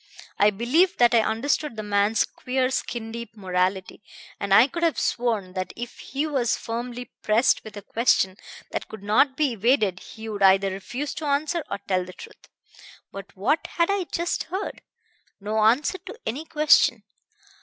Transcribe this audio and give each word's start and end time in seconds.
I 0.39 0.49
believed 0.49 0.97
that 0.97 1.13
I 1.13 1.19
understood 1.21 1.75
the 1.75 1.83
man's 1.83 2.23
queer 2.25 2.71
skin 2.71 3.11
deep 3.11 3.37
morality, 3.37 4.01
and 4.39 4.51
I 4.51 4.65
could 4.65 4.81
have 4.81 4.99
sworn 4.99 5.53
that 5.53 5.73
if 5.75 5.99
he 5.99 6.25
was 6.25 6.57
firmly 6.57 7.11
pressed 7.21 7.63
with 7.63 7.77
a 7.77 7.83
question 7.83 8.37
that 8.71 8.87
could 8.87 9.03
not 9.03 9.37
be 9.37 9.51
evaded 9.53 9.99
he 9.99 10.27
would 10.27 10.41
either 10.41 10.71
refuse 10.71 11.13
to 11.13 11.25
answer 11.27 11.63
or 11.69 11.77
tell 11.87 12.03
the 12.03 12.13
truth. 12.13 12.49
But 13.11 13.35
what 13.37 13.67
had 13.77 13.91
I 13.91 14.05
just 14.05 14.45
heard? 14.45 14.81
No 15.39 15.59
answer 15.63 15.99
to 15.99 16.17
any 16.25 16.45
question. 16.45 17.03